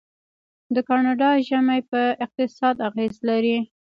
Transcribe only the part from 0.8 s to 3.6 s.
کاناډا ژمی په اقتصاد اغیز لري.